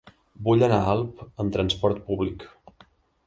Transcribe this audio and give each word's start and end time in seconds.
Vull 0.45 0.65
anar 0.67 0.79
a 0.85 0.93
Alp 0.93 1.21
amb 1.45 1.53
trasport 1.57 2.01
públic. 2.09 2.47